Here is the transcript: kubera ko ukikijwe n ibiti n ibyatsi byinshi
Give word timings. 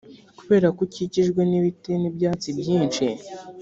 kubera 0.39 0.67
ko 0.75 0.79
ukikijwe 0.87 1.41
n 1.49 1.53
ibiti 1.59 1.91
n 2.01 2.03
ibyatsi 2.09 2.49
byinshi 2.59 3.05